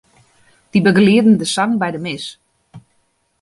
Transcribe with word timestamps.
Dy 0.71 0.79
begelieden 0.87 1.35
de 1.39 1.47
sang 1.55 1.73
by 1.81 1.89
de 1.95 1.99
mis. 2.05 2.25